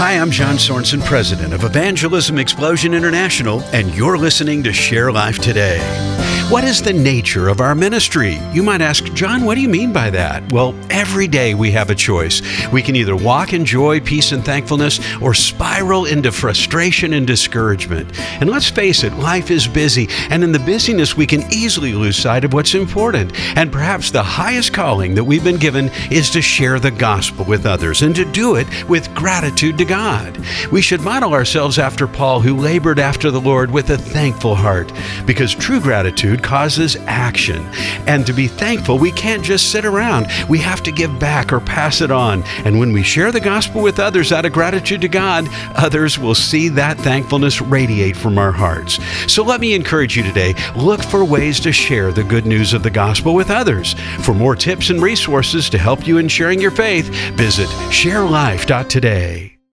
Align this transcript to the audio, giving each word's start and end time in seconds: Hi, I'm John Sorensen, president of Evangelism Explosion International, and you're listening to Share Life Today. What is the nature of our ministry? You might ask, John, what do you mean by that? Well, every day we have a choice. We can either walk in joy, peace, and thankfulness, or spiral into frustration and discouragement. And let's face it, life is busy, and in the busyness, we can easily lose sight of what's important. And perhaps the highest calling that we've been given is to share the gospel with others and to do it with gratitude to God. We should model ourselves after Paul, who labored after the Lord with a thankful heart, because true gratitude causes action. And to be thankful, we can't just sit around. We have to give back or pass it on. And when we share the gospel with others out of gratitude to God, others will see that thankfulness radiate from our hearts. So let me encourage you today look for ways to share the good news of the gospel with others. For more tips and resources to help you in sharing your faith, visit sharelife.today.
Hi, 0.00 0.12
I'm 0.12 0.30
John 0.30 0.56
Sorensen, 0.56 1.04
president 1.04 1.52
of 1.52 1.62
Evangelism 1.62 2.38
Explosion 2.38 2.94
International, 2.94 3.60
and 3.74 3.94
you're 3.94 4.16
listening 4.16 4.62
to 4.62 4.72
Share 4.72 5.12
Life 5.12 5.40
Today. 5.40 6.09
What 6.50 6.64
is 6.64 6.82
the 6.82 6.92
nature 6.92 7.46
of 7.46 7.60
our 7.60 7.76
ministry? 7.76 8.40
You 8.52 8.64
might 8.64 8.80
ask, 8.80 9.04
John, 9.14 9.44
what 9.44 9.54
do 9.54 9.60
you 9.60 9.68
mean 9.68 9.92
by 9.92 10.10
that? 10.10 10.52
Well, 10.52 10.74
every 10.90 11.28
day 11.28 11.54
we 11.54 11.70
have 11.70 11.90
a 11.90 11.94
choice. 11.94 12.42
We 12.72 12.82
can 12.82 12.96
either 12.96 13.14
walk 13.14 13.52
in 13.52 13.64
joy, 13.64 14.00
peace, 14.00 14.32
and 14.32 14.44
thankfulness, 14.44 14.98
or 15.22 15.32
spiral 15.32 16.06
into 16.06 16.32
frustration 16.32 17.12
and 17.12 17.24
discouragement. 17.24 18.18
And 18.40 18.50
let's 18.50 18.68
face 18.68 19.04
it, 19.04 19.12
life 19.12 19.52
is 19.52 19.68
busy, 19.68 20.08
and 20.28 20.42
in 20.42 20.50
the 20.50 20.58
busyness, 20.58 21.16
we 21.16 21.24
can 21.24 21.42
easily 21.52 21.92
lose 21.92 22.16
sight 22.16 22.44
of 22.44 22.52
what's 22.52 22.74
important. 22.74 23.32
And 23.56 23.70
perhaps 23.70 24.10
the 24.10 24.24
highest 24.24 24.72
calling 24.72 25.14
that 25.14 25.22
we've 25.22 25.44
been 25.44 25.56
given 25.56 25.88
is 26.10 26.30
to 26.30 26.42
share 26.42 26.80
the 26.80 26.90
gospel 26.90 27.44
with 27.44 27.64
others 27.64 28.02
and 28.02 28.12
to 28.16 28.24
do 28.24 28.56
it 28.56 28.66
with 28.88 29.14
gratitude 29.14 29.78
to 29.78 29.84
God. 29.84 30.36
We 30.72 30.82
should 30.82 31.02
model 31.02 31.32
ourselves 31.32 31.78
after 31.78 32.08
Paul, 32.08 32.40
who 32.40 32.56
labored 32.56 32.98
after 32.98 33.30
the 33.30 33.40
Lord 33.40 33.70
with 33.70 33.90
a 33.90 33.96
thankful 33.96 34.56
heart, 34.56 34.92
because 35.26 35.54
true 35.54 35.78
gratitude 35.78 36.39
causes 36.40 36.96
action. 37.06 37.64
And 38.06 38.26
to 38.26 38.32
be 38.32 38.48
thankful, 38.48 38.98
we 38.98 39.12
can't 39.12 39.44
just 39.44 39.70
sit 39.70 39.84
around. 39.84 40.26
We 40.48 40.58
have 40.58 40.82
to 40.84 40.92
give 40.92 41.18
back 41.18 41.52
or 41.52 41.60
pass 41.60 42.00
it 42.00 42.10
on. 42.10 42.42
And 42.64 42.78
when 42.78 42.92
we 42.92 43.02
share 43.02 43.32
the 43.32 43.40
gospel 43.40 43.82
with 43.82 43.98
others 43.98 44.32
out 44.32 44.44
of 44.44 44.52
gratitude 44.52 45.00
to 45.02 45.08
God, 45.08 45.46
others 45.74 46.18
will 46.18 46.34
see 46.34 46.68
that 46.70 46.98
thankfulness 46.98 47.60
radiate 47.60 48.16
from 48.16 48.38
our 48.38 48.52
hearts. 48.52 48.98
So 49.32 49.42
let 49.42 49.60
me 49.60 49.74
encourage 49.74 50.16
you 50.16 50.22
today 50.22 50.54
look 50.76 51.02
for 51.02 51.24
ways 51.24 51.60
to 51.60 51.72
share 51.72 52.12
the 52.12 52.24
good 52.24 52.46
news 52.46 52.72
of 52.72 52.82
the 52.82 52.90
gospel 52.90 53.34
with 53.34 53.50
others. 53.50 53.94
For 54.24 54.34
more 54.34 54.56
tips 54.56 54.90
and 54.90 55.02
resources 55.02 55.70
to 55.70 55.78
help 55.78 56.06
you 56.06 56.18
in 56.18 56.28
sharing 56.28 56.60
your 56.60 56.70
faith, 56.70 57.08
visit 57.34 57.68
sharelife.today. 57.90 59.59